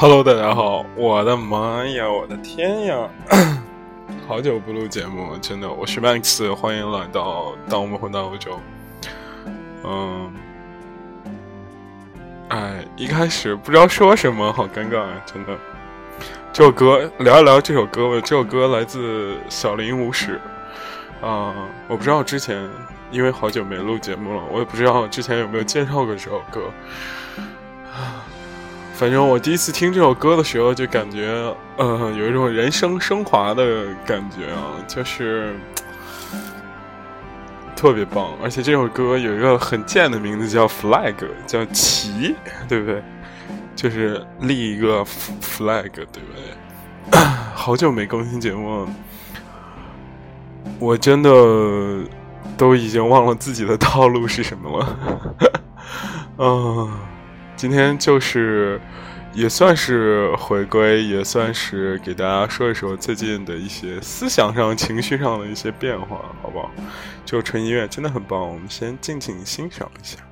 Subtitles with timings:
[0.00, 0.86] Hello，大家好！
[0.94, 3.08] 我的妈呀，我的天呀！
[4.28, 8.60] 好久不录节目，真的，我是 Max，欢迎来到当我们回到欧洲。
[9.82, 10.32] 嗯，
[12.50, 15.58] 哎，一开始不知道说什么，好尴尬啊，真的。
[16.52, 18.20] 这首歌聊一聊这首歌吧。
[18.24, 20.40] 这首歌来自小林无史。
[21.20, 21.52] 啊，
[21.88, 22.70] 我不知道之前，
[23.10, 26.70] 因为好久没录节目了，我也不知道之前有没有介绍过这首歌。
[28.98, 35.54] 反正我第一次听这首歌的时候，就感觉，呃，有一种人生升华的感觉啊，就是
[37.76, 38.32] 特别棒。
[38.42, 41.14] 而且这首歌有一个很贱的名字，叫 flag，
[41.46, 42.34] 叫旗，
[42.68, 43.00] 对不对？
[43.76, 47.20] 就是立一个 flag，对不对？
[47.54, 48.84] 好久没更新节目，
[50.80, 51.30] 我真的
[52.56, 54.98] 都已经忘了自己的套路是什么了。
[56.38, 57.07] 嗯。
[57.58, 58.80] 今天就是，
[59.34, 66.70] 也算是回归，也算是给大家说一说最近的一些思想上、情绪上的一些变化，好不好？
[67.24, 70.27] 就纯音乐真的很棒，我们先静静欣赏一下。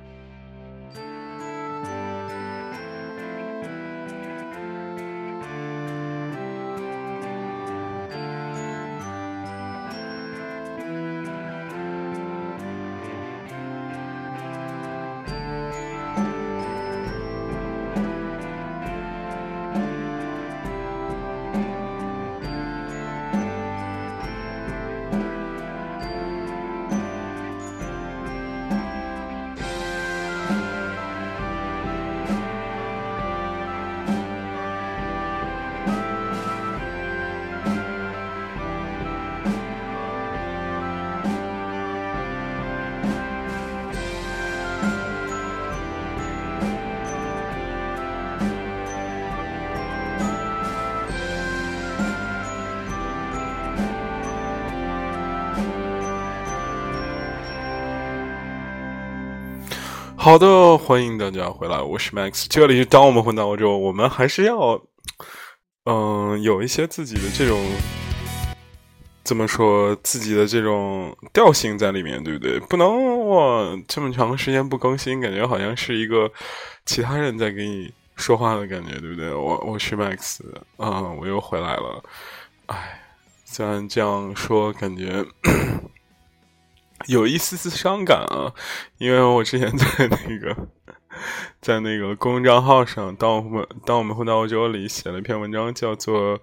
[60.27, 64.77] 好的，欢迎大家回来，我是 Max，这里当我们回到欧洲，我们还是要，
[65.85, 67.57] 嗯，有一些自己的这种，
[69.23, 72.59] 怎么说，自己的这种调性在里面，对不对？
[72.59, 76.29] 不能哇，这么长时间不更新，感觉好像是一个
[76.85, 79.33] 其他人在给你说话的感觉，对不对？
[79.33, 80.41] 我我是 Max，
[80.75, 82.03] 啊，我又回来了，
[82.65, 83.01] 哎，
[83.45, 85.25] 虽然这样说，感觉。
[87.05, 88.51] 有一丝丝伤感啊，
[88.97, 90.67] 因为我之前在那个，
[91.61, 96.39] 在那个公众账号上，当我们当我们回到欧洲里写了一篇文章，叫做《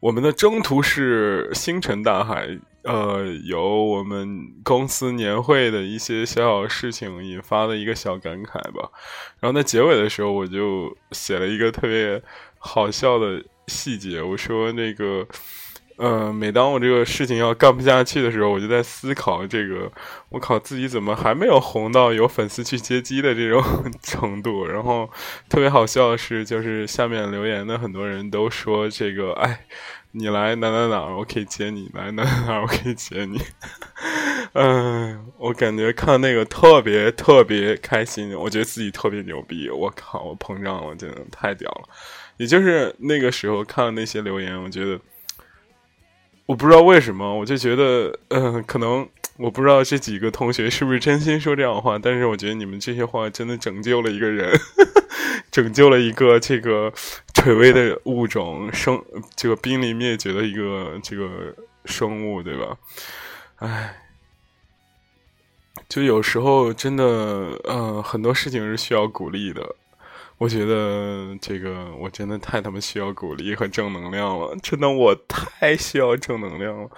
[0.00, 2.48] 我们的征途是星辰大海》。
[2.82, 8.90] 呃，由我们公司年会的一些小小事情引发的一个小感慨吧。
[9.38, 12.20] 然后在结尾的时候，我就写了一个特别
[12.58, 15.24] 好笑的细节，我说那个。
[16.04, 19.88] 嗯，每当我这个事情要干不下去的时候，我就在思考这个，
[20.30, 23.62] 我靠，自己怎么还没有红到有粉丝去接机的这种
[24.02, 24.66] 程度？
[24.66, 25.08] 然后
[25.48, 29.64] 特别好笑的是，就是下面留言的很多人都说这个，哎，
[30.10, 33.40] 你来哪哪哪，我可以接你；来哪哪哪，我可以接你。
[34.54, 39.70] 嗯，我感觉看那个特别特别开心，我觉得自己特别牛逼。
[39.70, 41.88] 我靠，我膨胀了，真的太屌了。
[42.38, 44.98] 也就是那个时候看了那些留言，我觉得。
[46.52, 49.08] 我不知道为什么，我就觉得，嗯，可能
[49.38, 54.52] 我不知道这几个同学是不是真心说这样的话，但是我觉得你们这些话真的拯救了一个人，
[55.50, 56.92] 拯救了一个这个
[57.32, 59.02] 垂危的物种生，
[59.34, 61.56] 这个濒临灭绝的一个这个
[61.86, 62.76] 生物，对吧？
[63.56, 63.96] 哎，
[65.88, 69.74] 就有时候真的，嗯，很多事情是需要鼓励的。
[70.42, 76.90] 我觉得这个我真的太他妈需要鼓励和正能量了，真的我太需要正能量了。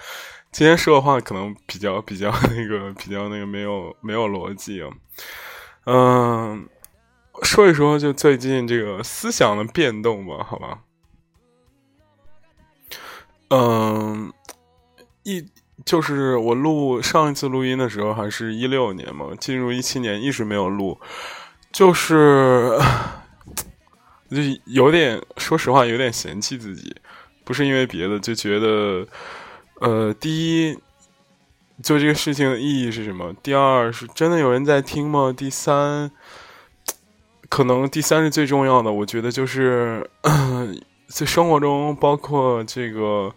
[0.51, 4.89] 今天说的话可能比较比较那个比较那个没有没有逻辑啊。
[5.85, 6.67] 嗯，
[7.43, 10.79] 说一说就最近这个思想的变动吧，好吧。
[13.49, 14.33] 嗯，
[15.21, 15.45] 一
[15.85, 20.99] 就是我录上一次录音的时候还是一六年嘛，进入一七年一直没有录，
[21.71, 22.75] 就是。
[24.29, 26.95] 就有点，说实话，有点嫌弃自己，
[27.43, 29.05] 不是因为别的，就觉得，
[29.79, 30.77] 呃，第一，
[31.83, 33.31] 做这个事情的意义是什么？
[33.43, 35.31] 第二，是真的有人在听吗？
[35.35, 36.09] 第三，
[37.49, 38.91] 可能第三是最重要的。
[38.91, 40.09] 我觉得就是
[41.07, 43.31] 在生活中，包括这个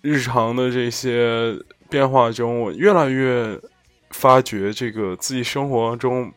[0.00, 1.56] 日常的这些
[1.88, 3.56] 变化中，我越来越
[4.10, 6.32] 发觉，这个自己生活中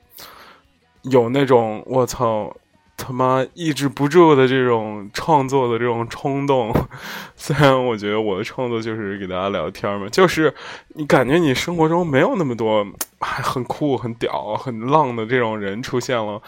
[1.02, 2.56] 有那种我操。
[3.02, 6.72] 他妈抑制不住的这种创作的这种冲动。
[7.36, 10.54] 虽然我觉得我的创作就是给大家聊天嘛，就是
[10.90, 12.86] 你感觉你生活中没有那么多
[13.20, 16.40] 还很酷、很屌、很浪的这种人出现了，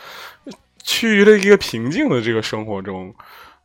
[0.83, 3.13] 趋于了一个平静的这个生活中。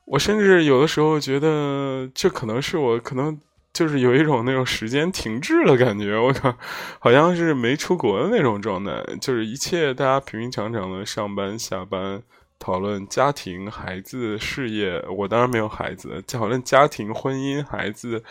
[0.07, 3.39] 我甚至有的时候觉得，这可能是我可能
[3.75, 6.19] 就是有一种那种时间停滞的感觉。
[6.19, 6.55] 我靠，
[6.99, 12.23] 好像是没出国的那种状态，就是一切大家平平常常的上班下班，
[12.59, 15.05] 讨论家庭、孩子、事业。
[15.17, 18.23] 我当然没有孩子，讨论家庭、婚姻、孩子，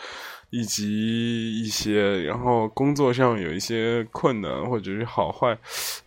[0.50, 5.58] 以及一些然后工作上有一些困难或者是好坏。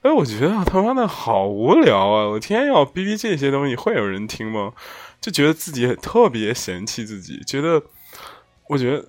[0.01, 2.27] 哎，我觉得他妈的好无聊啊！
[2.29, 4.73] 我天天要逼逼这些东西，会有人听吗？
[5.19, 7.83] 就觉得自己特别嫌弃自己，觉得，
[8.67, 9.05] 我觉得，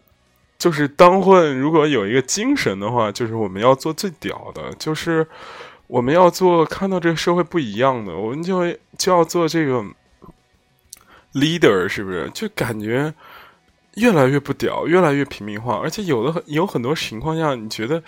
[0.58, 5.26] 就是当混如果有一个精神的话，就是我们要做最屌的，就是
[5.92, 8.62] 我们要做看到这个社会不一样的，我们就
[8.96, 9.84] 就要做这个
[11.34, 12.30] leader，是不是？
[12.32, 13.12] 就感觉
[13.96, 18.02] 越来越不屌，越来越平民化，而且有的很有很多情况下，你觉得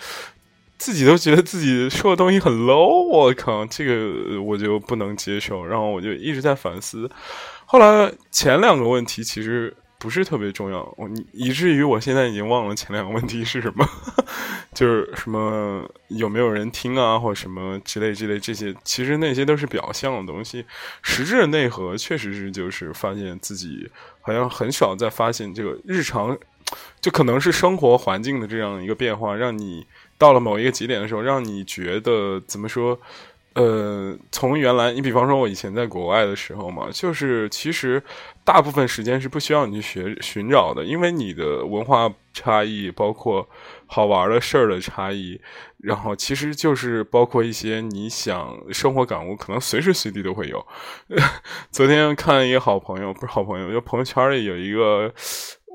[0.79, 7.07] 自己都觉得自己说的东西很 low，我靠，这个我就不能接受，然后我就一直在反思。
[7.67, 13.87] 后来前两个问题其实不是特别重要，我以至于我现在已经忘了前两个问题是什么，
[14.75, 20.65] 就是什么有没有人听啊，或者什么之类之类这些，其实那些都是表象的东西，
[21.01, 23.89] 实质的内核确实是就是发现自己
[24.21, 26.37] 好像很少在发现这个日常，
[27.01, 29.87] 就可能是生活环境的这样一个变化，让你
[30.17, 32.99] 到了某一个节点的时候，让你觉得怎么说？
[33.55, 38.03] 呃，从原来，你比方说，我以前在国外的时候嘛，就是其实
[38.43, 43.47] 大部分时间是不需要你去学寻找的，因为你的文化差异，包括
[43.87, 45.39] 好玩的事儿的差异，
[45.77, 50.67] 然后其实就是包括一些你想生活感悟，可能随时随地都会有。
[51.71, 55.13] 昨天看一个好朋友，不是好朋友，就朋友圈里有一个。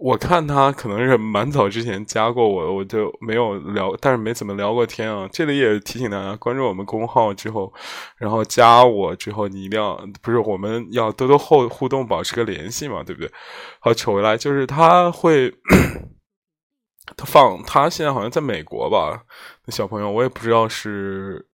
[0.02, 5.28] 我看他可能是蛮早之前加过我，我就没有聊，但是没怎么聊过天啊。
[5.30, 7.70] 这里也提醒大家，关注我们公号之后，
[8.16, 13.30] 然后加我之后，你一定要不是我们要多多互互动，保持个联系嘛，对不对？
[13.80, 15.50] 好，扯回来，就是他会，
[17.14, 19.24] 他放他现在好像在美国吧？
[19.66, 21.46] 那小朋友我也不知道是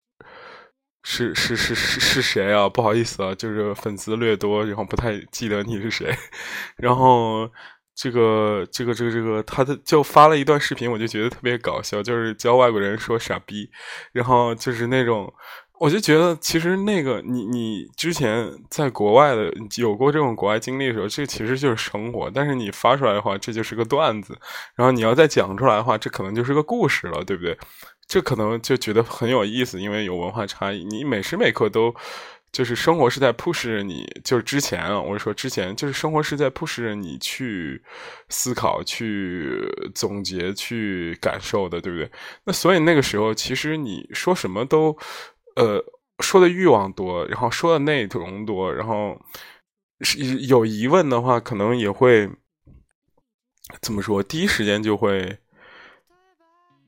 [1.01, 2.69] 是是是是是谁啊？
[2.69, 6.15] 不好意思啊，就是粉丝略多，然后不太记得你是谁，
[6.77, 7.49] 然后。
[7.95, 13.69] 这个这个这个这个，他的就发了一段视频，我就觉得特别搞笑，就是教外国人说傻逼，
[14.11, 15.33] 然后就是那种，
[15.79, 24.37] 我就觉得其实那个你你之前在国外的有过这种国外经历的时候，这其实就是生活，但是你发出来的话，这就是个段子，
[24.75, 27.57] 然后你要再讲出来的话，这可能就是个故事了，对不对？
[28.07, 31.95] 这可能就觉得很有意思，因为有文化差异，你每时每刻都。
[32.55, 37.83] 就是生活是在 push 着你，就是之前啊，我是说之前，就是生活是在 push 着你去
[38.29, 39.59] 思考、去
[39.93, 42.09] 总结、去感受的，对不对？
[42.45, 44.97] 那所以那个时候，其实你说什么都，
[45.57, 45.83] 呃，
[46.19, 49.19] 说的欲望多，然后说的内容多，然后
[49.99, 52.29] 是有疑问的话，可能也会
[53.81, 54.23] 怎么说？
[54.23, 55.39] 第一时间就会。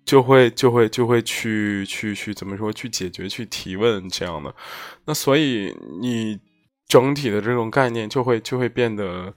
[0.08, 4.56] 就会就会就会去去去怎么说去解决去提问这样的，
[5.04, 6.40] 那所以你
[6.88, 9.34] 整体的这种概念就会就会变得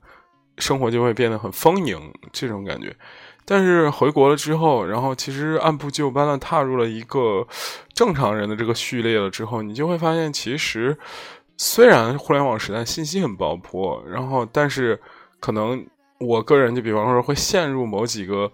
[0.58, 1.98] 生活就会变得很丰盈
[2.32, 2.94] 这种感觉，
[3.44, 7.44] 但是回国了之后，然后其实按部就班的踏入了一个
[7.92, 10.96] 正常人的这个序列了之后，你就会发现其实
[11.56, 15.00] 虽然互联网时代信息很爆破，然后但是
[15.40, 15.84] 可能
[16.20, 18.52] 我个人就比方说会陷入某几个。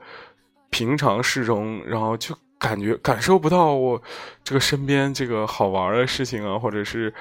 [0.70, 4.00] 平常事中，然后就感觉感受不到我
[4.42, 7.12] 这个身边这个好玩的事情啊，或者是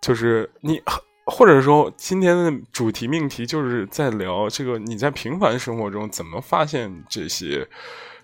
[0.00, 0.80] 就是你，
[1.26, 7.66] 或者说今天的主题命题就是在聊这个你在平凡生活中怎么发现这些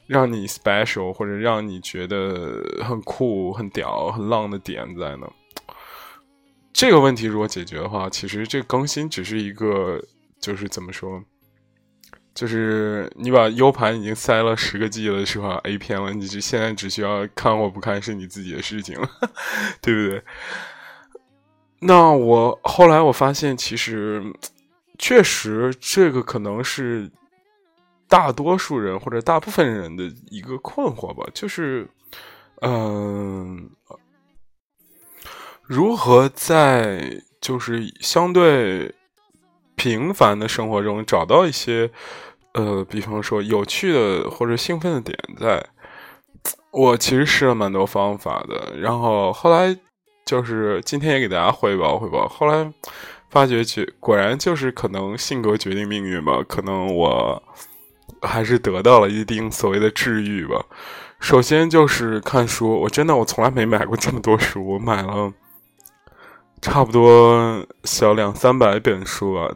[0.06, 5.30] 让你 special 或者让你觉得很酷、很屌、很浪的点在呢？
[6.72, 10.00] 这个问题如果解决的话，其实这更新只是一个，
[10.40, 11.22] 就是怎么说？
[12.38, 19.10] 就是你把 U 盘已经塞了十个 G 了，是吧？A 片了，你就现在只需要看或不看是你自己的事情了，
[19.82, 20.22] 对不对？
[21.80, 24.22] 那我后来我发现，其实
[25.00, 27.10] 确实这个可能是
[28.06, 31.88] 大多数人或者大部分人的一个困惑吧，就是
[32.60, 33.68] 嗯，
[35.64, 38.94] 如何在就是相对
[39.74, 41.90] 平凡的生活中找到一些。
[42.54, 45.64] 呃，比方说有趣的或者兴奋的点，在
[46.70, 49.76] 我其实试了蛮多方法的，然后后来
[50.24, 52.28] 就是今天也给大家汇报汇报。
[52.28, 52.72] 后来
[53.30, 57.42] 发觉决果然就是可能性格决定命运吧，可能我
[58.22, 60.64] 还是得到了一定所谓的治愈吧。
[61.20, 65.32] 首先就是看书，我真的我从来没买过这么多书，我买了
[66.62, 69.52] 差不多小两三百本书啊。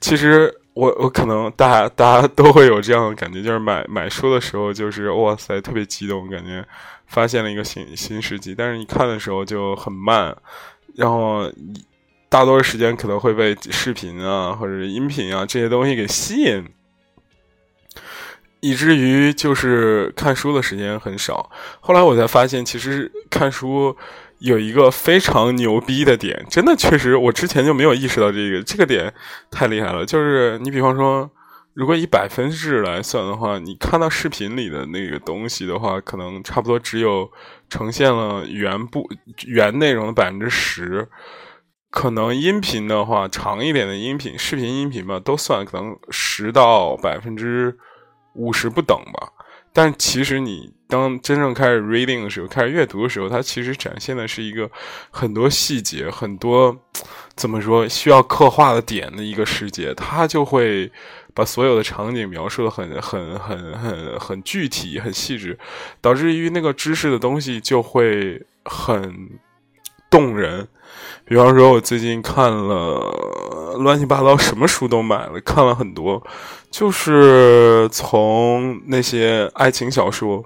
[0.00, 6.64] 其实我我可能大家大家都会有这样的感觉，就是买买书的时候就是哇塞特别激动，感觉
[7.06, 10.36] 发现了一个新新世纪，但是你看的时候就很慢，
[10.94, 11.50] 然后
[12.28, 16.66] 大多时间可能会被视频啊或者音频啊这些东西给吸引。
[18.64, 21.50] 以至于就是看书的时间很少。
[21.80, 23.96] 后来我才发现，其实看书
[24.42, 29.12] 有一个非常牛逼的点，真的确实我之前就没有意识到这个这个点
[29.50, 30.04] 太厉害了。
[30.04, 31.30] 就是你比方说，
[31.74, 37.30] 如果以百分制来算的话，你看到视频里的那个东西的话，可能差不多只有
[37.68, 39.08] 呈现了原部
[39.46, 41.08] 原内容的百分之十。
[41.90, 47.76] 可能音频的话，长一点的音频、视频音频吧，都算可能十到百分之。
[48.34, 49.28] 五十不等吧，
[49.72, 54.70] 但其实你当真正开始 reading 的时候，开始阅读的时候，它其实展现的是一个
[55.10, 56.76] 很多细节、很多
[57.34, 60.92] 怎么说需要刻画的点的一个世界，它就会
[61.32, 65.58] 把所有的场景描述的很、很、很、很、很具体、很细致，
[66.02, 69.30] 导致于那个知识的东西就会很
[70.10, 70.68] 动人。
[71.32, 73.00] 比方说，我最近看了
[73.78, 76.22] 乱七八糟什么书都买了，看了很多，
[76.70, 80.44] 就是从那些爱情小说，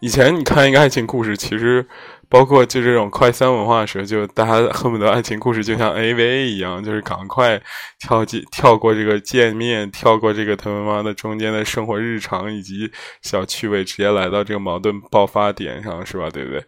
[0.00, 1.88] 以前你看一个爱情故事，其实。
[2.30, 7.60] 包括就这种快餐文化的时候，就大家恨不得爱情故事就像 AVA 一样，就是赶快
[7.98, 16.30] 跳进跳过这个见面，跳过这个他妈妈的中间的生活日常以及小趣味，直接来到这个矛盾爆发点上，是吧？
[16.30, 16.64] 对不对？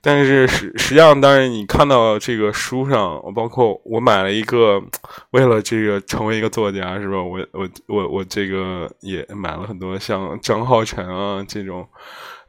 [0.00, 4.82] 但是实实际上，当然你看到这个书上，包括我买了一个，
[5.30, 7.22] 为了这个成为一个作家，是吧？
[7.22, 11.88] 我我我我这个也买了很多像张浩辰啊这种。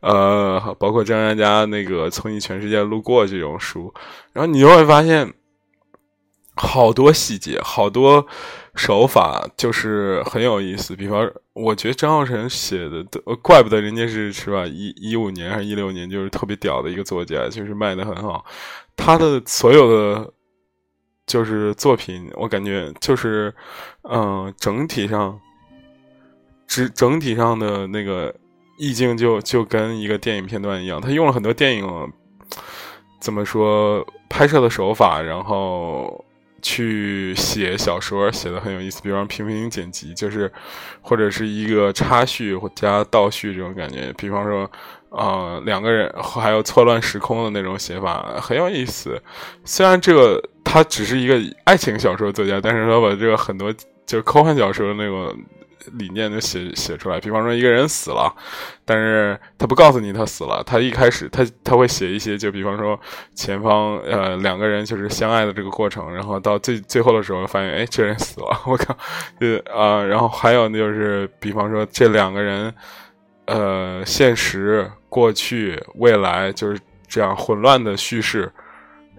[0.05, 3.91] 呃，包括张嘉佳那个《从你全世界路过》这种书，
[4.33, 5.33] 然后你就会发现
[6.55, 8.27] 好多细节，好多
[8.75, 10.95] 手法，就是很有意思。
[10.95, 13.03] 比方，我觉得张浩晨写的，
[13.41, 14.67] 怪不得人家是是吧？
[14.67, 18.45] 一一五年还是一六年，就是特别屌的一个作家，就是卖的很好。
[18.95, 20.31] 他的所有的
[21.25, 23.51] 就是作品，我感觉就是，
[24.03, 25.39] 嗯，整体上，
[26.67, 28.31] 整整体上的那个。
[28.77, 32.11] 意境就就跟一个电影片段一样，他用了很多电影
[33.19, 36.23] 怎么说拍摄的手法，然后
[36.61, 39.01] 去写小说，写的很有意思。
[39.01, 40.51] 比方平平剪辑，就是
[41.01, 44.13] 或者是一个插叙或加倒叙这种感觉。
[44.17, 44.69] 比方说，
[45.09, 49.21] 啊，两个人还有错乱时空的那种写法，很有意思。
[49.63, 53.71] 虽然这个他只是一个爱情小说作家，但是他把这个很多
[54.05, 55.35] 就是科幻小说那种。
[55.93, 58.33] 理念就写写出来，比方说一个人死了，
[58.83, 62.99] 但是他不告诉你他死了，他一开始他他会写一些，就比方说
[63.33, 68.97] 前方呃两个人就是相爱的这个过程，然后到最最后的时候发现，哎，这人死了， 我靠，
[69.39, 72.73] 呃啊，然后还有就是比方说这两个人，
[73.45, 78.51] 呃，现实、过去、未来就是这样混乱的叙事，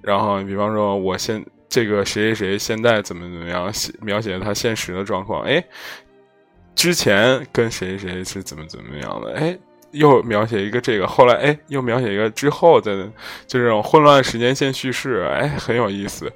[0.02, 5.64] 然后比方说我现这个谁谁谁现在怎么怎么样写描写他现实的状况，哎。
[6.76, 9.32] 之前跟谁谁是怎么怎么样的？
[9.34, 9.58] 哎，
[9.90, 13.04] 又描写一个这个，后来哎，又描写一个之后的，
[13.46, 16.30] 就这种混乱时间线叙事，哎，很有意思，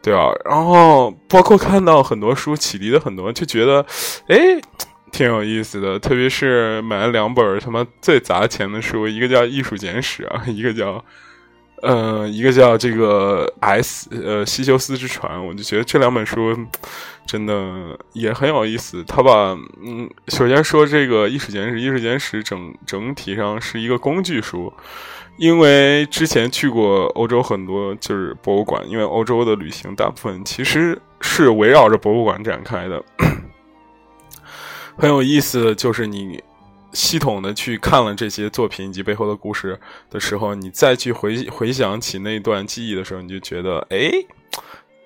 [0.00, 0.30] 对啊。
[0.44, 3.84] 然后包括看到很多书启迪的很多，就觉得
[4.28, 4.38] 哎，
[5.12, 5.98] 挺有意思的。
[5.98, 11.04] 特别是买了两本他妈最砸钱的书，一个叫《艺术简史》啊，一个叫。
[11.82, 16.54] 呃，一个叫这个 S，呃，西修斯之船，我就觉得这两本书
[17.24, 19.02] 真的也很有意思。
[19.04, 24.70] 他把，嗯，首先说这个《艺术简史》，《艺术简史》整整体上是一个工具书，
[25.38, 33.02] 因为之前去过欧洲很多就是博物馆，因为欧洲的旅行大部分其实是围绕着博物馆展开的，
[34.98, 36.42] 很有意思的就是你。
[36.92, 39.78] 系统的去看了这些作品以及背后的故事
[40.10, 44.10] 的时候，你再去回回想起那段记忆的时候，你就觉得，哎，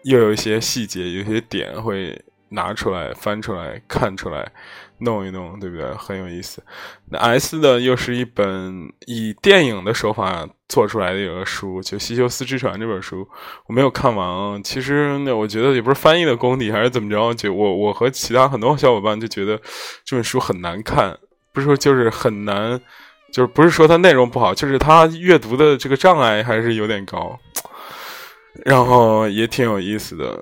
[0.05, 4.53] 又有一些细节，有些点会拿出来翻出来看出来，
[4.99, 5.93] 弄一弄，对不对？
[5.95, 6.63] 很有意思。
[7.11, 13.29] 那 S 的又是一本以电影的手法做出来的一个书，就《西修斯之船》这本书，
[13.67, 14.63] 我没有看完。
[14.63, 17.35] 其实那我觉得也不是翻译的功底，还是怎么着？
[17.35, 19.61] 就我我和其他很多小伙伴就觉得
[20.05, 21.19] 这本书很难看。
[21.55, 22.79] 不是说就是很难，
[23.33, 27.39] 就是不是说它内容不好，就是它阅读的这个障碍还是有点高，
[28.67, 30.39] 然后也挺有意思的。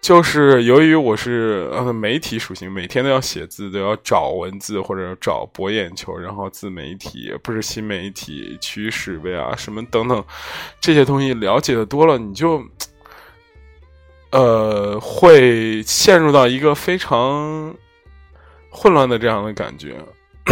[0.00, 10.24] 就是由于我是呃媒体属性，每天都要写字，都要找文字或者找博眼球，然后自媒体不是新媒体趋势呗啊什么等等
[10.80, 12.62] 这些东西了解的多了，你就
[14.30, 17.74] 呃会陷入到一个非常
[18.70, 19.96] 混乱的这样的感觉。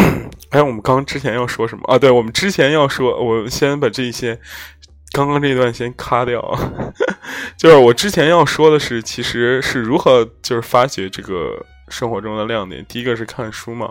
[0.51, 1.99] 哎，我们刚之前要说什么啊？
[1.99, 4.39] 对，我们之前要说，我先把这些。
[5.13, 6.43] 刚刚这段先卡掉，
[7.57, 12.85] 就是我之前要说的是，其实是如何就是发掘这个生活中的亮点。
[12.87, 13.91] 第一个是看书嘛，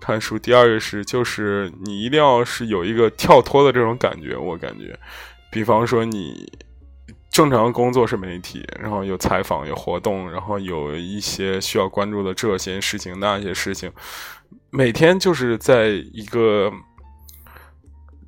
[0.00, 4.34] 看书；第二个是就是你一定要是有一个跳脱的这种感觉。
[4.36, 4.98] 我感觉，
[5.50, 6.50] 比方说你
[7.30, 13.92] 正常工作是媒体，然后有采访、有活动，然后有一些需要关注的这些事情、那些事情，
[14.74, 16.72] 每天就是在一个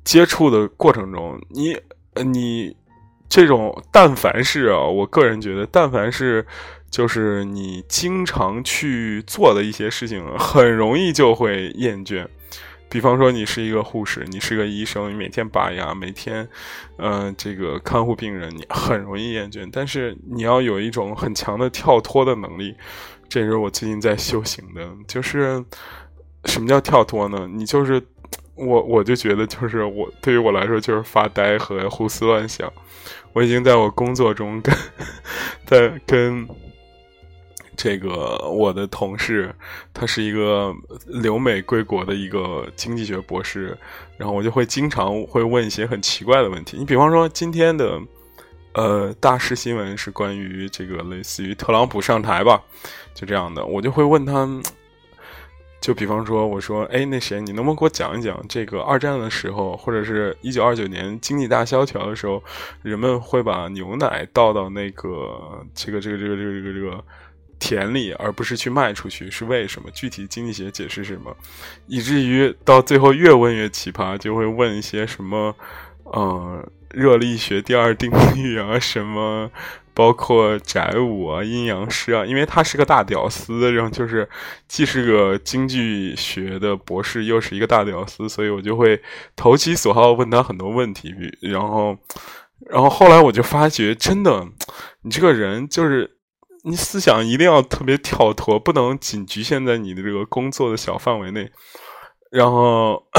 [0.03, 1.77] 接触的过程中，你。
[2.25, 2.75] 你
[3.29, 6.43] 这种，但凡是啊，我个人觉得，但凡是，
[6.89, 12.25] 就是你经常去做的一些事情，很容易就会厌倦。
[12.89, 16.49] 比方说，你是一个护士，你是个医生，你每天拔牙，每天，
[16.97, 19.69] 嗯，这个看护病人，你很容易厌倦。
[19.71, 22.75] 但是你要有一种很强的跳脱的能力，
[23.29, 24.89] 这是我最近在修行的。
[25.07, 25.63] 就是
[26.47, 27.47] 什么叫跳脱呢？
[27.51, 28.01] 你就是。
[28.59, 32.73] 我我就觉得，就是我对于我来说，就是发呆和胡思乱想。
[33.31, 34.75] 我已经在我工作中跟
[35.63, 36.47] 在跟
[37.75, 39.53] 这个我的同事，
[39.93, 40.73] 他是一个
[41.05, 43.77] 留美归国的一个经济学博士，
[44.17, 46.77] 然后我就会经常会问一些很奇怪的问题。
[46.77, 48.01] 你比方说，今天的
[48.73, 52.59] 呃大事新闻是关于这个类似于特朗普上台吧，
[53.13, 54.49] 就这样的，我就会问他。
[55.79, 62.43] 就比方说，我说，哎，那谁，你能不能给我讲一讲这个二战的时候，或者是一九二九年经济大萧条的时候，
[62.81, 67.03] 人们会把牛奶倒到那个这个这个这个这个这个这个
[67.59, 69.89] 田里，而不是去卖出去，是为什么？
[69.91, 71.35] 具体经济学解释是什么？
[71.85, 75.55] 以至于到最后越问越奇葩，就会问一些什么，
[76.13, 79.51] 嗯，热力学第二定律啊，什么。
[79.93, 84.29] 包括宅舞啊、阴阳师啊，因为他是个大屌丝，然后就是
[84.67, 89.01] 既是个经济学的博士，又是一个大屌丝，所以我就会
[89.35, 91.11] 投其所好问他很多问题。
[91.41, 91.97] 然后，
[92.69, 94.47] 然后后来我就发觉，真的，
[95.01, 96.17] 你这个人就是
[96.63, 101.49] 你思想一定要特别跳脱，不能仅局限在你的这个工作的小范围内。
[102.29, 103.01] 然后。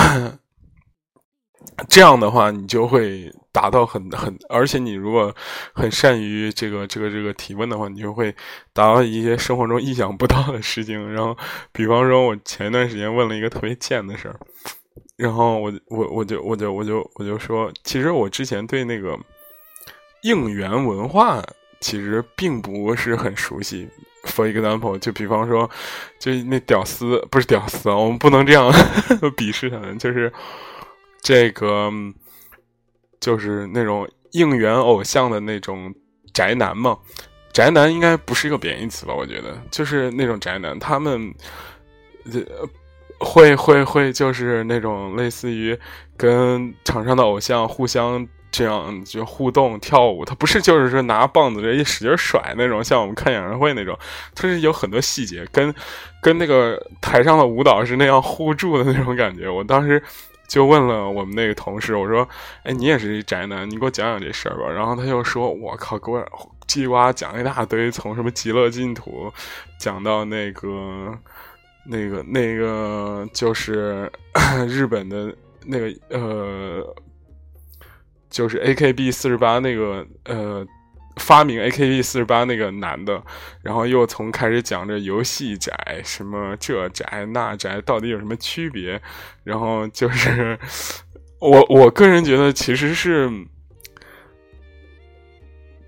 [1.89, 5.35] 这样的话，你就会达到很很，而且你如果
[5.75, 8.31] 很善于这个这个这个提问的话，你就会
[8.73, 11.13] 达到一些生活中意想不到的事情。
[11.13, 11.37] 然后，
[11.73, 14.39] 比方说，我前一段时间问了一个特别贱的事儿，
[15.17, 19.19] 然后我我我就我就我就我就说，其实我之前对那个
[20.23, 21.43] 应援文化
[21.81, 23.89] 其实并不是很熟悉。
[24.27, 25.69] For example，就比方说，
[26.21, 28.71] 就那屌丝不是屌丝啊，我们不能这样
[29.37, 30.33] 鄙视他们，就是。
[31.21, 31.91] 这个
[33.21, 35.93] 就是那种应援偶像的那种
[36.33, 36.97] 宅男嘛，
[37.53, 39.15] 宅男应该不是一个贬义词吧？
[39.15, 41.35] 我觉得就是那种宅男，他们
[42.27, 42.41] 呃
[43.19, 45.77] 会会会就是那种类似于
[46.17, 53.99] 跟场上的偶像互相这样就互动跳舞，他不是就是说拿棒子这一使劲甩那种，像我们看演唱会那种，
[54.35, 55.75] 他是有很多细节，跟
[56.23, 59.49] 跟那个台上的舞蹈是那样互助的那种感觉。
[59.49, 60.01] 我当时。
[60.49, 62.29] 就问了我们那个同事，我说
[62.65, 66.21] ：“哎，你也是一宅男，你给我讲讲这事儿吧。”然后他就说：“我靠，给我
[66.67, 69.33] 叽里呱啦讲一大堆，从什么极乐净土
[69.79, 71.17] 讲到那个、
[71.87, 74.11] 那个、那个，就是
[74.67, 75.33] 日本的
[75.65, 76.97] 那个呃，
[78.31, 80.67] 就是 A K B 四十八那个呃。”
[81.19, 83.23] 发明 AKB 四十八那个男的，
[83.63, 89.01] 然后又从开始讲这游戏宅，什么这宅那宅到底有什么区别？
[89.45, 90.59] 然后就是
[91.41, 93.31] 我我个人觉得其实是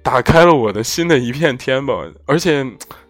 [0.02, 1.94] 打开了我的新的一片天吧，
[2.26, 2.64] 而且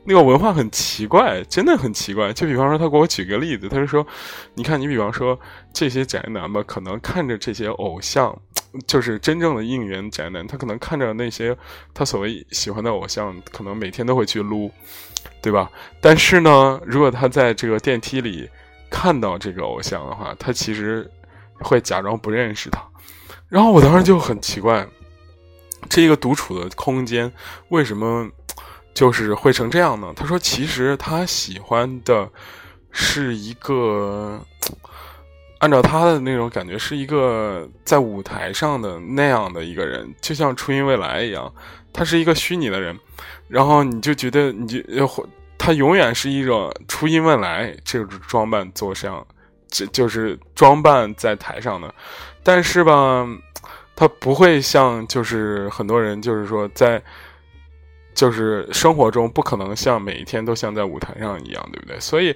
[0.05, 2.33] 那个文化很奇怪，真的很奇怪。
[2.33, 4.05] 就比方说，他给我举个例子，他就说
[4.55, 5.39] ：“你看，你比方说
[5.73, 8.37] 这些宅男吧，可能看着这些偶像。”
[8.87, 11.57] 就是真正的应援宅男，他可能看着那些
[11.93, 14.71] 他所谓喜欢的偶像，可能每天都会去撸，
[15.43, 15.71] 对吧？
[16.01, 18.49] 但是呢，如果他在这个电梯里
[18.89, 21.11] 看到这个偶像的话，他其实
[21.61, 22.81] 会假装不认识他。
[23.49, 24.87] 然后我当时就很奇怪，
[25.89, 27.33] 这一个独处的空间
[27.71, 28.31] 为什么
[28.95, 30.13] 就是会成这样呢？
[30.15, 32.31] 他说，其实他喜欢的
[32.93, 34.41] 是一个。
[35.61, 41.53] 按照他的那种感觉，是一个在舞台上的那样的一个人，就像初音未来一样，
[41.93, 42.99] 他是一个虚拟的人，
[43.47, 44.83] 然后你就觉得你就
[45.59, 49.27] 他永远是一种初音未来这种装扮做上，
[49.69, 51.95] 这就是装扮在台上的，
[52.43, 53.29] 但是吧，
[53.95, 57.03] 他不会像就是很多人就是说在，
[58.15, 62.01] 就是生活中不可能像每一天都像在舞台上一样，对不对？
[62.01, 62.35] 所以。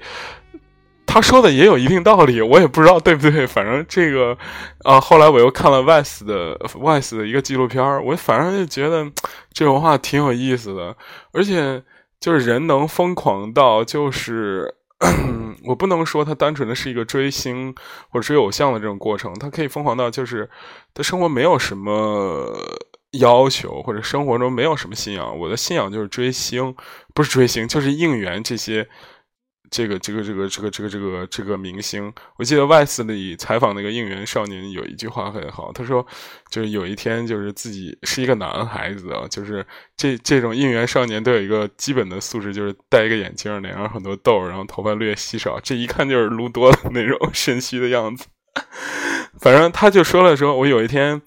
[1.15, 3.47] 他说的也有一定道理，我也不知道对不对。
[3.47, 4.37] 反正这个，
[4.83, 9.09] 啊，后来我又看了 Wes 的 Wes 的一个纪录片我反正就觉得
[9.53, 10.97] 这种话挺有意思的。
[11.33, 11.81] 而且，
[12.19, 14.75] 就是人能疯狂到，就是
[15.65, 17.73] 我不能说他单纯的是一个追星
[18.11, 20.51] 或者追偶像的这种过程，他可以疯狂到就是
[20.93, 22.59] 他生活没有什么
[23.13, 25.39] 要求，或者生活中没有什么信仰。
[25.39, 26.75] 我的信仰就是追星，
[27.15, 28.89] 不是追星，就是应援这些。
[29.71, 36.07] 这个这个这个这个这个这个这个明星，我记得 Vice 里采访那个应援少年有一句话很好，他说，
[36.51, 48.27] 就是有一天就是自己是一个男孩子啊，就是这这种应援少年都有一个基本的素质，就是戴一个眼镜，脸上很多痘，然后头发略稀少，这一看就是撸多的那种 肾虚的样子。
[49.41, 51.23] 反正他就说了，说我有一天。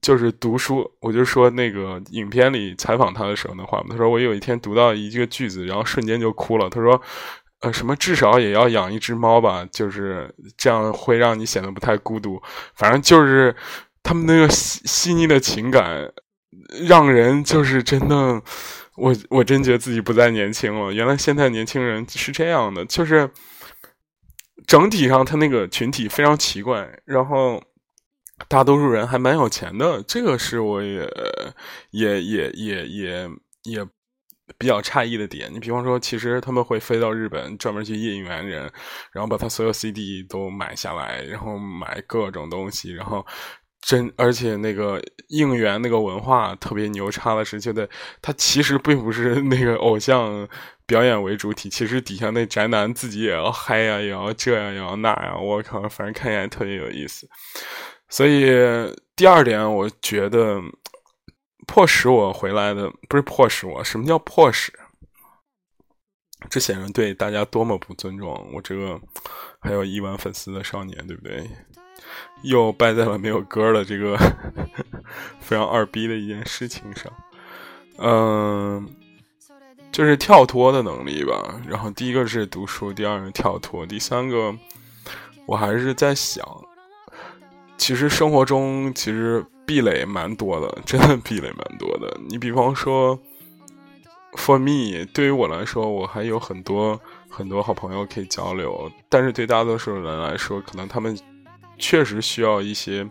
[0.00, 6.70] 就是读书，我就说那个影片里采访他的时候的话他说我有一天读到一个句子，然后瞬间就哭了。
[6.70, 7.00] 他说，
[7.60, 12.40] 呃，什么至少也要养一只猫吧，就是这样会让你显得不太孤独。
[12.74, 13.54] 反正就是
[14.02, 16.10] 他们那个细细腻的情感，
[16.88, 18.42] 让人就是真的，
[18.96, 20.90] 我我真觉得自己不再年轻了。
[20.94, 23.30] 原来现在年轻人是这样的，就是
[24.66, 27.62] 整体上他那个群体非常奇怪，然后。
[28.48, 31.08] 大多数人还蛮有钱的，这个是我也
[31.90, 33.30] 也也也也
[33.64, 33.86] 也
[34.58, 35.52] 比较诧异的点。
[35.52, 38.62] 你比方说，其实他们会飞到日本，专门去应援人，
[39.12, 43.24] 然后把他所有 CD 都买下来，然后买各种东西，然后
[43.80, 47.88] 真而且那个应援那个文化特别牛叉的是，觉得
[48.20, 50.48] 他其实并不是那个偶像
[50.86, 55.44] 表演为主体，其实底下那宅男自己也要嗨呀，也要这样，也要那样。
[55.44, 57.28] 我靠，反正看起来特别有意思。
[58.10, 58.44] 所以
[59.14, 60.60] 第二点，我觉得
[61.66, 64.72] 迫使我回来的不是迫使我，什么叫迫使？
[66.48, 68.50] 这显然对大家多么不尊重！
[68.52, 69.00] 我这个
[69.60, 71.48] 还有亿万粉丝的少年，对不对？
[72.42, 74.16] 又败在了没有歌的这个
[75.38, 77.12] 非常二逼的一件事情上。
[77.98, 78.88] 嗯，
[79.92, 81.60] 就是跳脱的能力吧。
[81.68, 84.52] 然后第一个是读书，第二个跳脱，第三个
[85.46, 86.42] 我还是在想。
[87.80, 92.14] 其实生活中其实壁垒蛮多的，真的壁垒蛮多的。
[92.28, 93.18] 你比方说
[94.34, 98.92] ，for me，对于我来说，我还有很多很多好朋友可以交流。
[99.08, 101.18] 但是对大多数人来说，可能他们
[101.78, 103.08] 确实需要一些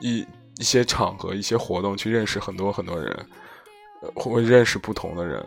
[0.00, 0.26] 一
[0.58, 3.26] 一些场合、一些活动去认识很多很多人，
[4.16, 5.40] 或认识不同的人。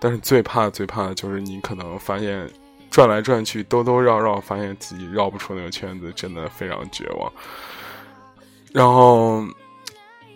[0.00, 2.50] 但是最怕最怕的就是你可能发现。
[2.90, 7.32] 转来转去，兜兜绕绕，发现自己绕不出那个圈子，真的非常绝望。
[8.72, 9.44] 然后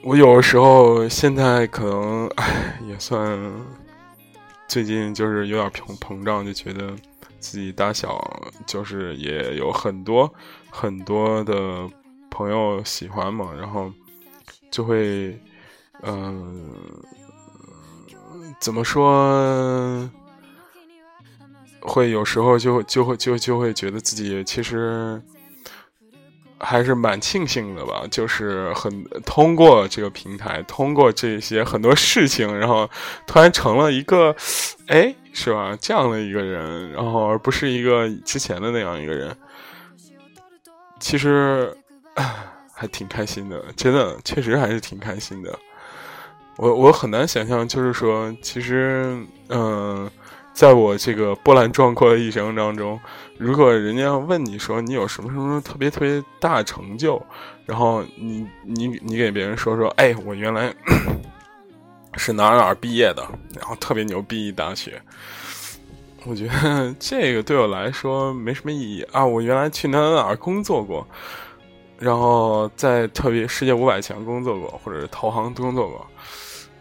[0.03, 3.39] 我有的时候现在可能，唉，也算
[4.69, 6.95] 最近就是有点膨膨胀，就觉得
[7.41, 8.19] 自己大小
[8.67, 10.33] 就是也有很多
[10.71, 11.89] 很多的
[12.31, 13.93] 朋友喜欢嘛，然后
[14.71, 15.39] 就会，
[16.03, 16.73] 嗯，
[18.61, 20.09] 怎么说？
[21.85, 25.21] 会有时候就就会就就会觉得自己其实
[26.59, 32.89] 还是蛮庆幸的吧，就是很通过这个平台，通过这些很多事情，然后
[33.27, 34.35] 突然成了一个，
[34.87, 35.77] 哎，是吧？
[35.79, 39.37] 这样的一个人，然后而不是一个之前的那样一个人，
[40.99, 41.77] 其实
[42.73, 45.59] 还挺开心的，真的，确实还是挺开心的。
[46.57, 50.11] 我我很难想象，就是说，其实，嗯。
[50.55, 52.99] 在我这个波澜壮阔的一生当中，
[53.37, 57.21] 如果人家问你说你有什么什么特别特别大成就，
[57.67, 60.73] 然后你你你给别人说说，哎，我原来
[62.17, 63.27] 是哪哪毕业的，
[63.59, 65.03] 然后特别牛逼大学，
[66.25, 69.27] 我觉得 这个对我来说没什么意义啊。
[69.27, 71.05] 我原来去哪哪哪工作过，
[71.99, 76.07] 然后在特别世界五百强工作过，或者是投行工作过，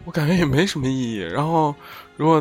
[0.04, 1.18] 我感觉也没什么意义。
[1.18, 1.74] 然后
[2.16, 2.40] 如果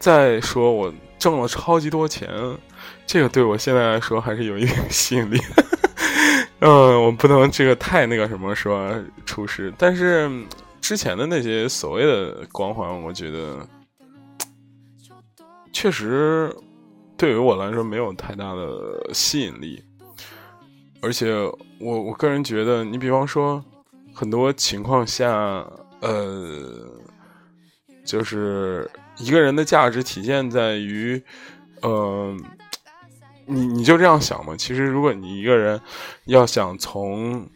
[0.00, 2.28] 再说我挣了超级多钱，
[3.06, 5.38] 这个对我现在来说还是有一定吸引力。
[6.60, 8.92] 嗯，我不能这个太那个什么说
[9.24, 10.30] 出事，但是
[10.80, 13.66] 之前的那些所谓的光环，我觉得
[15.72, 16.54] 确实
[17.16, 19.82] 对于我来说没有太大的吸引力。
[21.02, 21.32] 而且
[21.78, 23.62] 我我个人觉得，你比方说
[24.14, 25.66] 很多情况下，
[26.00, 26.90] 呃，
[28.04, 31.22] 就是一个人的价值体现在于，
[31.82, 32.34] 呃，
[33.46, 34.56] 你你就这样想嘛。
[34.56, 35.80] 其实，如果你一个人
[36.24, 37.48] 要想从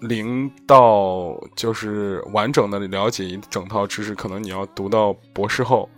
[0.00, 5.88] 零到就是完整的了解一整套知识，可能你要读到博士后，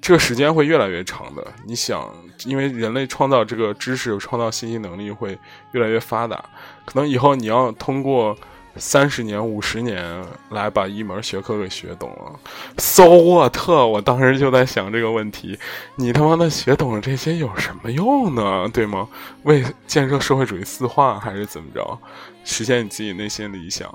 [0.00, 1.44] 这个时间会越来越长的。
[1.66, 2.08] 你想，
[2.44, 5.38] 因为人类创造这个知识、创造信息能力会
[5.72, 6.36] 越来越发达，
[6.84, 8.36] 可能以后你要通过。
[8.78, 12.38] 三十年、五十年来把一门学科给学懂了
[12.78, 13.68] ，so what？
[13.68, 15.58] 我当时就在想这个问题：
[15.96, 18.68] 你他妈的学懂了这些有什么用呢？
[18.72, 19.08] 对吗？
[19.42, 21.98] 为建设社会主义四化还是怎么着？
[22.44, 23.92] 实现你自己内心理想？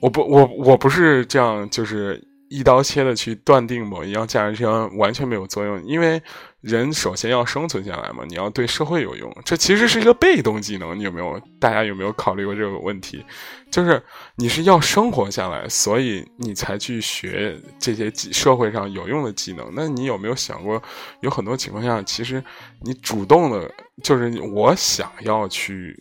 [0.00, 6.22] 我不，我我不是这样，就是一刀切的去断定某一样价值观完全没有作用，因为。
[6.64, 10.98] 人首先要生存下来嘛，你要对社会有用，这其实是一个被动技能。
[10.98, 11.38] 你有没有？
[11.60, 13.22] 大家有没有考虑过这个问题？
[13.70, 14.02] 就是
[14.36, 19.70] 你是要生活下来，所以你才去学这些社会上有用的技能。
[19.74, 20.82] 那你有没有想过，
[21.20, 22.42] 有很多情况下，其实
[22.80, 23.70] 你主动的，
[24.02, 25.94] 就是我想要去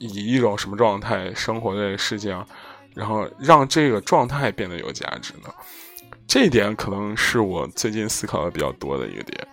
[0.00, 2.44] 以一种什么状态生活在世界上，
[2.92, 5.48] 然后让这个状态变得有价值呢？
[6.26, 9.46] 这一点可能是我最近思考的比较多的一个点。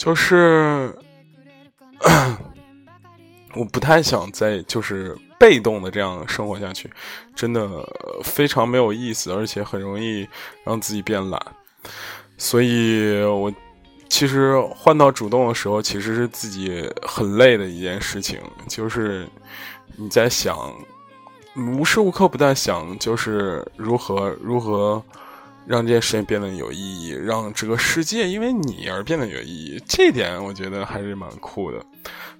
[0.00, 0.90] 就是，
[3.54, 6.90] 我不太想再就是被动的这样生活下去，
[7.36, 7.68] 真的
[8.24, 10.26] 非常没有意思，而且很容易
[10.64, 11.38] 让自己变懒。
[12.38, 13.52] 所以我
[14.08, 18.40] 其实换到主动的时候，其实是自己很累的一件事情。
[18.68, 19.28] 就是
[19.96, 20.74] 你在想，
[21.54, 25.04] 无时无刻不在想，就是如何如何。
[25.66, 31.80] 让这件事情变得有意义，让这个世界因为你而变得有意义，这点我觉得还是蛮酷的。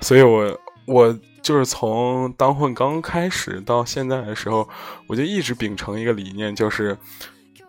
[0.00, 4.68] 所以，我我就是从当混刚开始到现在的时候，
[5.06, 6.96] 我就一直秉承一个理念，就是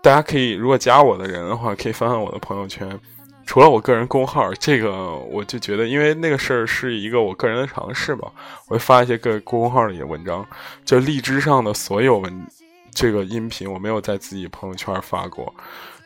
[0.01, 2.99] 大家可以如果加我的人的话，可以翻翻我的朋友圈，
[3.45, 8.31] 除了我个人公号，这个我就觉得，因为那个事儿是一个我个人的尝试吧，
[8.67, 10.47] 我会发一些个公号里的文章，
[10.83, 12.47] 就荔枝上的所有文。
[12.93, 15.54] 这个音频我没有在自己朋友圈发过，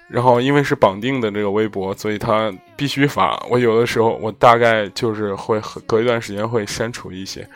[0.08, 3.36] 然后因为是绑定的这个微博，所以它必须发。
[3.50, 7.48] 我有的时候我大概就是会隔一段时间会删除一些，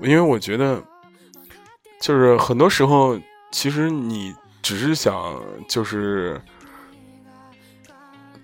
[0.00, 0.80] 因为我觉得
[2.00, 3.18] 就是很多时候
[3.50, 6.40] 其实你只是想就是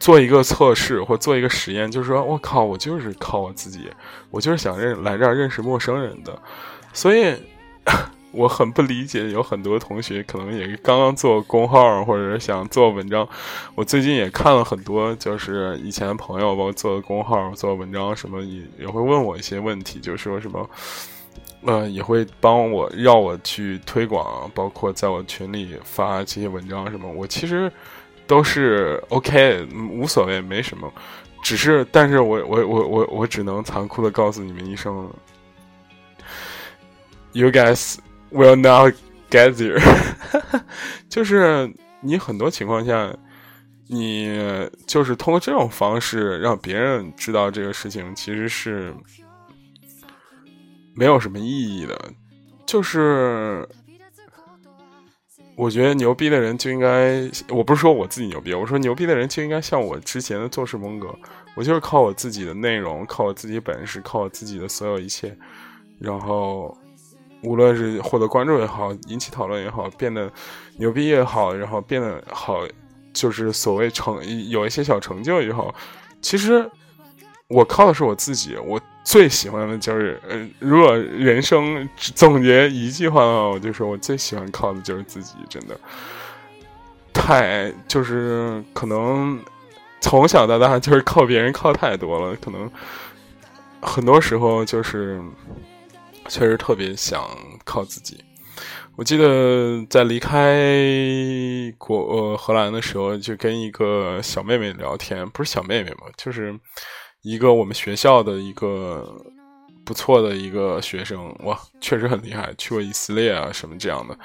[0.00, 3.88] 做一个测试或做一个实验，就是说我靠，我就是靠我自己，
[4.30, 6.36] 我就是想认来这儿认识陌生人的，
[6.92, 7.34] 所以。
[8.36, 13.26] 我很不理解，有很多同学可能也刚刚做公号，或者想做文章。
[13.74, 20.68] 我最近也看了很多，就是以前的朋友包括做的公号、做文章什么，也也会问我一些问题，就说什么，
[21.62, 27.10] 呃，也会帮我让我去推广，包括在我群里发这些文章什么。
[27.10, 27.72] 我其实
[28.26, 30.92] 都是 OK，无所谓，没什么。
[31.42, 35.10] 只是，但是我我我我我只能残酷的告诉你们一声
[37.32, 37.96] ，You guys。
[38.32, 38.92] Will not
[39.30, 39.80] get there，
[41.08, 43.16] 就是你很多情况下，
[43.88, 44.28] 你
[44.86, 48.92] 就是通过这种方式让别人知道这个事情，其实是
[50.94, 51.98] 没有什么意义的。
[52.66, 53.66] 就是
[55.56, 61.16] 我觉得牛逼的人就应该，我不是说我自己牛逼，我说牛逼的人就应该像我之前的做事风格，
[61.54, 65.34] 我就是靠我自己的内容，靠我自己本事，靠我自己的所有一切，
[65.98, 66.76] 然后。
[67.42, 70.32] 无论是获得关注也好，引起讨论也好，变得
[70.78, 72.66] 牛逼也好，然后变得好，
[73.12, 74.18] 就是所谓成
[74.48, 75.72] 有一些小成就也好，
[76.20, 76.68] 其实
[77.48, 78.56] 我靠的是我自己。
[78.56, 85.34] 我最喜欢的就是，呃，如果人生总结一句话的话，我就说我最喜欢靠的就是自己。
[85.48, 85.78] 真的，
[87.12, 89.38] 太就是可能
[90.00, 92.68] 从小到大就是靠别人靠太多了，可能
[93.80, 95.22] 很多时候就是。
[96.28, 97.28] 确实特别想
[97.64, 98.22] 靠自己。
[98.96, 100.64] 我记得在离开
[101.76, 106.58] 国荷兰的时候，就跟一个小妹妹聊天，不是小妹妹嘛，就是
[107.20, 109.06] 一个我们学校的一个
[109.84, 114.18] 不错的一个学生，哇，确实很厉害，去过以色列啊什么这样的。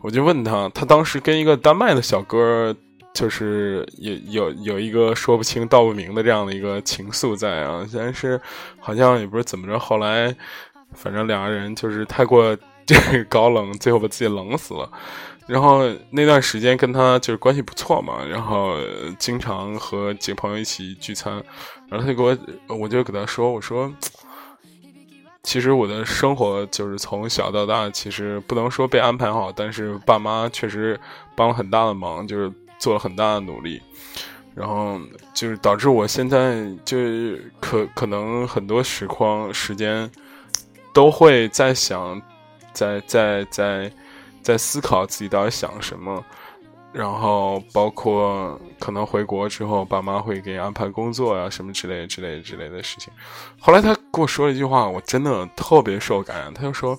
[0.00, 2.74] 我就问他，他当时跟一个丹麦的小哥，
[3.12, 8.40] 就是有有有一个说不清道不明的这样的一个情愫在啊，但是
[8.80, 10.34] 好像也不是怎么着，后来。
[10.94, 14.90] 反正两个人就是太过这高冷，最后把自己冷死了。
[15.46, 18.78] 然后那段时间跟他就是关系不错嘛，然后
[19.18, 21.34] 经常和几个朋友一起聚餐。
[21.90, 22.22] 然后他就给
[22.68, 23.92] 我，我就给他说：“我说，
[25.42, 30.98] 其实我的生活就是从小到大，其实不能说被安排好，但是爸妈确实
[31.36, 33.82] 帮了很大的忙，就是做了很大的努力，
[34.54, 34.98] 然后
[35.34, 36.96] 就是导致我现在就
[37.60, 40.10] 可可能很多时光时间
[40.94, 42.18] 都会在想，
[42.72, 43.92] 在在在
[44.40, 46.24] 在思考自己到底想什么。
[46.92, 53.12] 然后包括可能回国之后，爸妈会给你安排工作呀，什么之类之类之类的事情。
[53.58, 56.54] 后来他跟我说了一句话，我真的特别受感染。
[56.54, 56.96] 他就说：“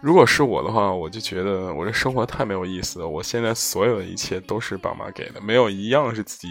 [0.00, 3.06] 如果是我的话，我就觉得我这生活太没有意思了。
[3.06, 6.48] 我现在所有的一切都是爸妈给的，没有一样是自己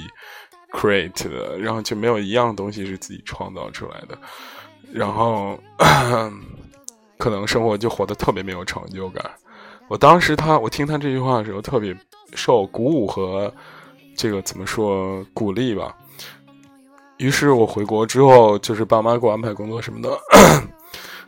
[0.71, 4.15] create 的，然后就没有一样东西是自己创造出来的。
[4.93, 5.58] 然后
[7.21, 9.23] 可能生活就活得特别没有成就感。
[9.88, 11.95] 我当时他我听他这句话的时候，特别。”
[12.34, 13.53] 受鼓舞和
[14.15, 15.93] 这个怎么说鼓励吧。
[17.17, 20.17] 于是我回国之后，就是爸妈给我安排工作什么的，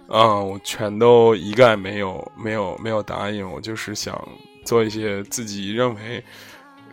[0.08, 3.51] 嗯， 我全都一概没有没有没有答应。
[3.51, 4.17] 我就是想
[4.63, 6.23] 做一些自己认为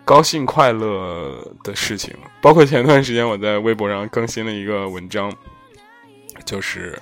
[0.05, 2.13] 高兴快乐的事情。
[2.43, 5.33] 包括前段时间我在微博上更新了一个文章，
[6.45, 7.01] 就是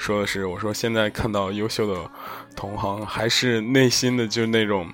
[0.00, 2.10] 说的是我说现在看到优秀的
[2.56, 4.90] 同行，还是内心的就是那种。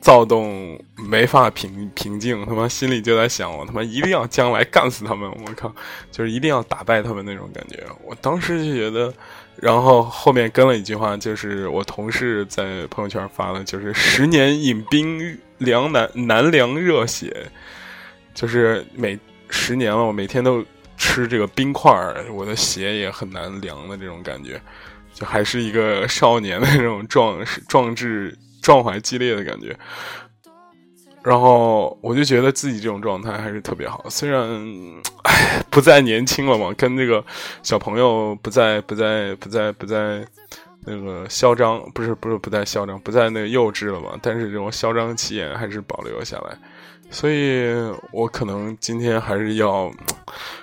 [0.00, 5.26] 躁动没法平平静，他妈心里就在想，我他妈一定要将来干死他们！
[5.30, 5.74] 我靠，
[6.12, 7.82] 就是一定要打败他们那种感觉。
[8.04, 9.10] 我当时就觉得，
[9.56, 17.34] 然后后面跟了一句话，就是我同事在朋友圈发的，就是十年饮冰凉难难凉热血，
[18.34, 20.62] 就是每十年了，我每天都
[20.96, 24.60] 吃这个冰块儿，我的血也很难凉的这种感觉，
[25.12, 28.36] 就还是一个少年的那种壮壮志。
[28.64, 29.76] 壮怀激烈的感觉，
[31.22, 34.06] 然后我就觉得自己这种状态还是特别好。
[34.08, 34.42] 虽然，
[35.24, 37.22] 唉，不再年轻了嘛，跟那个
[37.62, 40.26] 小朋友不再不再不再不再
[40.86, 44.18] 那个嚣张，不是不是不再嚣张，不再那个幼稚了嘛。
[44.22, 46.56] 但是这种嚣张气焰还是保留了下来。
[47.14, 47.72] 所以
[48.12, 49.90] 我可能今天还是要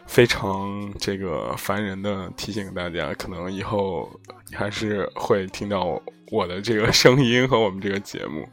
[0.05, 4.11] 非常这个烦人的提醒大家，可能以后
[4.53, 5.99] 还是会听到。
[6.31, 8.47] 我的这个声音和我们这个节目，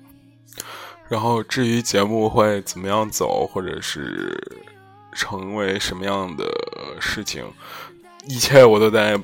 [1.08, 4.37] 然后至于节目会怎么样走，或者是
[5.12, 6.44] 成为什么样的
[7.00, 7.44] 事情，
[8.26, 9.16] 一切我都在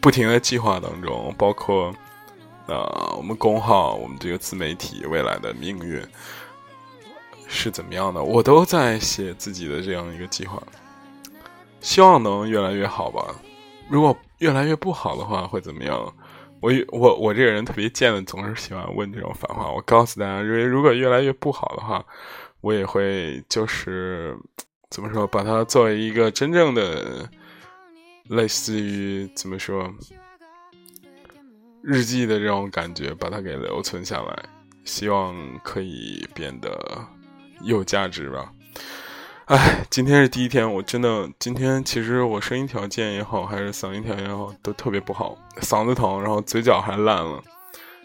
[0.00, 1.94] 不停的计划当中，包括
[2.66, 6.04] 啊，我们公号，我们这个自媒体未来的命运
[7.52, 10.62] 是怎么样的，我都在写自己的这样一个计划，
[11.80, 13.34] 希望能越来越好吧。
[13.88, 16.14] 如果越来越不好的话，会怎么样？
[16.60, 19.68] 我我我这个人特别贱的，总是喜欢问这种反话。
[19.68, 22.04] 我告诉大家，因为如果越来越不好的话，
[22.60, 24.38] 我也会就是
[24.88, 27.28] 怎么说，把它作为一个真正的
[28.28, 29.92] 类似于怎么说
[31.82, 34.44] 日记的这种感觉，把它给留存下来，
[34.84, 35.34] 希望
[35.64, 37.04] 可以变得
[37.62, 38.52] 有价值吧。
[39.46, 47.42] 哎，今天是第一天，我真的今天其实我声音条件也好，还是嗓音条件也好，都特别不好，嗓子疼，然后嘴角还烂了。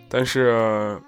[0.09, 0.99] 但是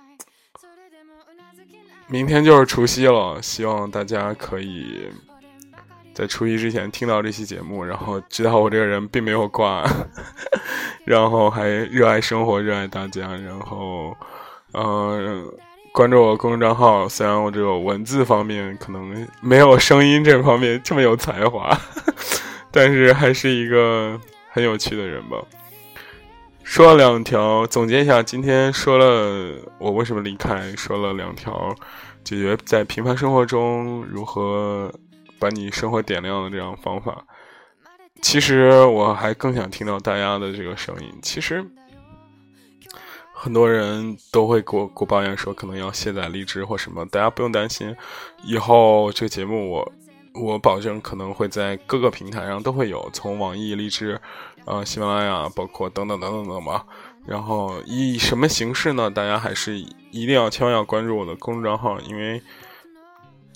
[2.08, 5.10] 明天就是除夕了，希望大家可以
[6.14, 9.84] 在除夕之前听到这期节目，然后知道我这个人并没有挂，
[11.04, 14.16] 然后还热爱生活，热爱大家，然后
[14.74, 15.52] 嗯。
[15.92, 21.76] 关注我公众账号，虽然我这个文字方面可能没有声音这方面这么有才华，
[22.72, 24.20] 但是还是一个
[24.52, 25.38] 很有趣的人吧。
[26.64, 31.74] 说了两条，总结一下，今天说了我为什么离开，说了两条
[32.24, 34.94] 解决在平凡生活中如何
[35.40, 37.24] 把你生活点亮的这样方法。
[38.22, 41.12] 其实我还更想听到大家的这个声音。
[41.24, 41.66] 其实。
[43.40, 47.96] 很多人都会给我给我抱怨说，可能要卸载荔枝或什么，大家不用担心，
[48.44, 49.94] 以后这个节目我
[50.34, 54.20] 我保证可能会在各个平台上都会有，从网易、荔枝，
[54.66, 56.84] 呃，喜马拉雅，包括等等等等等吧。
[57.28, 59.12] 然后以什么形式呢？
[59.12, 62.42] 大家还是一定要千万要关注我的公众账号，因为，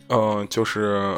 [0.10, 1.16] 嗯，就是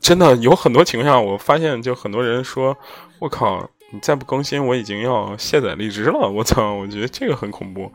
[0.00, 2.76] 真的有很多情况下，我发现就很多人说，
[3.18, 3.66] 我靠。
[3.94, 6.18] 你再不更新，我已经要卸载荔枝了。
[6.30, 7.92] 我操，我觉得这个很恐怖。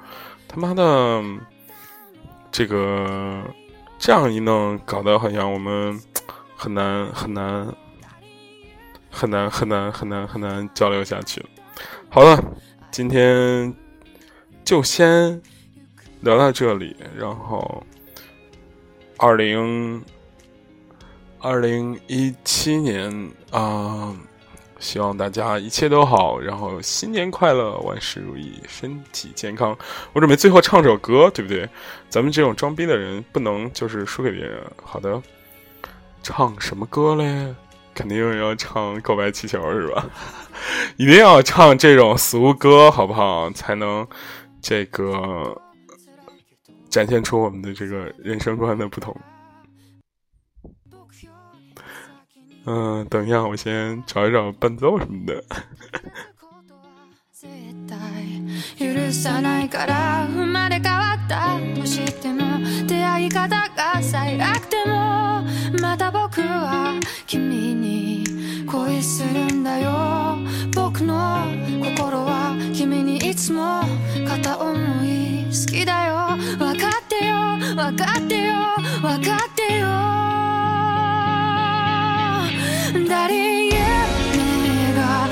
[0.48, 1.24] 他妈的，
[2.52, 3.42] 这个
[3.98, 6.00] 这样一弄，搞得好像我们
[6.56, 7.76] 很难很难
[9.10, 11.44] 很难很难很难很难交流下去。
[12.10, 12.40] 好了，
[12.92, 13.74] 今天
[14.64, 15.42] 就先
[16.22, 16.96] 聊到这里。
[17.18, 17.84] 然后，
[19.18, 20.04] 二零
[21.40, 24.16] 二零一七年啊。
[24.80, 29.78] 希望大家一切都好，然后新年快乐，万事如意，身体健康。
[30.14, 31.68] 我准备最后唱首歌，对不对？
[32.10, 34.62] 咱们这种装逼的人不能就是输给别人。
[34.84, 35.22] 好的，
[36.22, 37.56] 唱什么歌嘞？
[37.94, 40.06] 肯定要唱《告白气球》是吧？
[40.98, 43.50] 一定要唱这种俗歌，好不好？
[43.52, 44.08] 才能
[44.62, 45.60] 这个
[46.90, 49.16] 展现出我们的这个人生观的不同。
[52.70, 55.42] 嗯，等一下，我先找一找伴奏什么的。
[83.06, 83.78] 다리에
[84.34, 85.28] 내가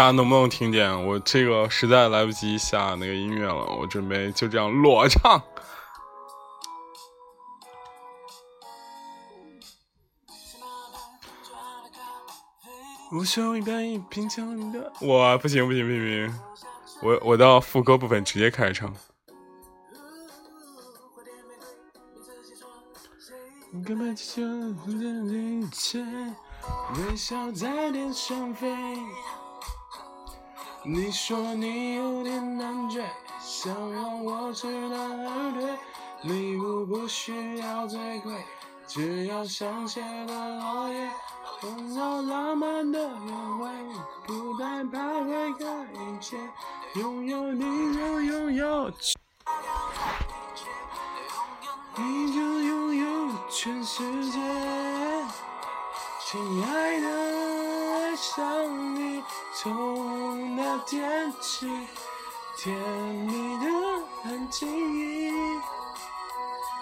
[0.00, 1.06] 大家能不能听见？
[1.06, 5.42] 我这个实在来不及下那个音乐了，我准备就这样裸唱。
[13.12, 16.40] 无休一杯品尝你的，我不行不行不行不行，
[17.02, 18.90] 我我到副歌部分直接开始唱。
[23.84, 24.42] 根本就
[25.26, 26.02] 一切
[26.96, 28.66] 微笑在天上飞。
[30.82, 33.04] 你说你有点难追，
[33.38, 35.78] 想让我知难而退。
[36.22, 38.32] 礼物不需要最贵，
[38.86, 41.10] 只要香榭的落叶，
[41.64, 43.68] 拥有浪漫的约会，
[44.26, 46.38] 不害怕会改一切，
[46.94, 48.90] 拥有你就拥有，
[51.96, 54.38] 你就拥有全世界，
[56.24, 59.22] 亲爱的，爱上你。
[59.62, 61.68] 从那天起，
[62.56, 63.66] 甜蜜的
[64.22, 65.30] 很轻易。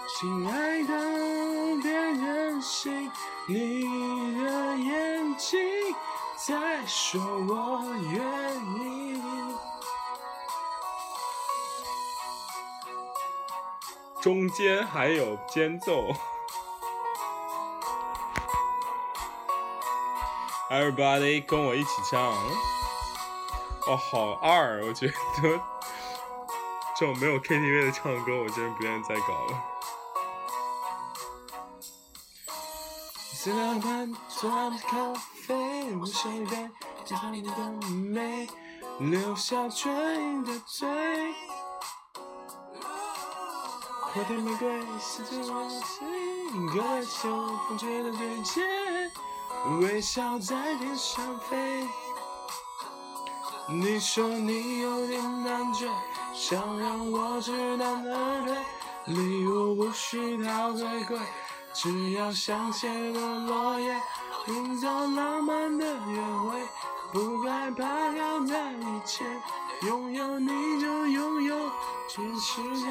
[0.07, 3.11] 亲爱的，别任性，
[3.49, 3.83] 你
[4.41, 5.59] 的眼睛
[6.37, 9.21] 在说我愿意。
[14.21, 16.05] 中间还有间奏。
[20.69, 22.31] Everybody，跟我一起唱。
[23.87, 25.13] 哦，好二，我觉得
[26.95, 29.63] 这种没有 KTV 的唱歌，我真是不愿意再搞了。
[33.33, 35.13] 四两半端的咖
[35.47, 36.69] 啡，我手一杯，
[37.03, 37.49] 加上你的
[37.89, 38.47] 美，
[38.99, 40.87] 留下唇印的嘴。
[44.13, 48.61] 花店玫瑰，四季如春，隔了秋风吹的对街。
[49.81, 51.87] 微笑在天上飞。
[53.67, 55.87] 你说你有点难追，
[56.33, 58.57] 想让我知难而退。
[59.13, 61.19] 礼物不需要最贵，
[61.73, 63.95] 只要香榭的落叶，
[64.47, 66.61] 营造浪漫的约会，
[67.11, 67.85] 不害怕
[68.15, 69.23] 要在一起，
[69.83, 71.69] 拥有你就拥有
[72.07, 72.87] 全世界。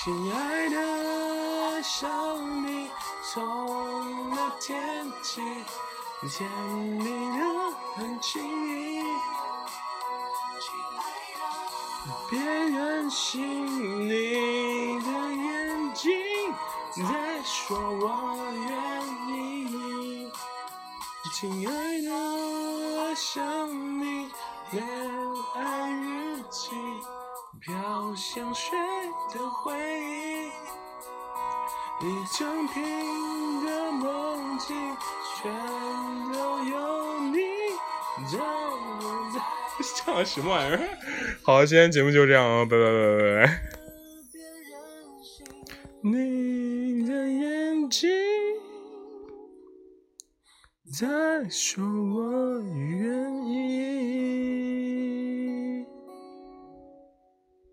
[0.00, 0.78] 亲爱的，
[1.74, 2.88] 爱上你。
[3.30, 5.42] 从那天起，
[6.30, 7.04] 甜蜜
[7.38, 7.44] 的
[7.94, 9.04] 很轻易。
[12.30, 13.42] 别任性，
[14.08, 16.10] 你的眼睛
[16.96, 18.06] 在说我
[18.54, 20.32] 愿意。
[21.34, 22.10] 亲爱的，
[23.02, 23.68] 爱上
[24.00, 24.30] 你，
[24.70, 24.86] 恋
[25.54, 26.70] 爱日记，
[27.60, 28.78] 飘香水
[29.34, 30.50] 的回忆。
[32.00, 32.04] 一
[32.38, 32.80] 整瓶
[33.64, 34.76] 的梦境，
[35.36, 35.52] 全
[36.32, 37.38] 都有你
[38.30, 39.32] 在我。
[39.78, 40.78] 这唱什么玩意儿？
[41.42, 42.66] 好，今天节目就这样哦。
[42.68, 43.60] 拜拜，拜拜，
[44.32, 44.72] 别任
[45.22, 45.44] 性。
[46.02, 48.08] 你的眼睛
[50.92, 53.58] 在说：我愿意。